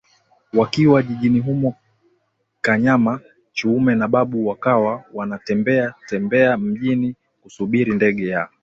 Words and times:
Wakiwa 0.53 1.03
jijini 1.03 1.39
humo 1.39 1.75
Kanyama 2.61 3.19
Chiume 3.53 3.95
na 3.95 4.07
Babu 4.07 4.47
wakawa 4.47 5.03
wanatembea 5.13 5.93
tembea 6.07 6.57
mjini 6.57 7.15
kusubiri 7.43 7.95
ndege 7.95 8.27
ya 8.27 8.49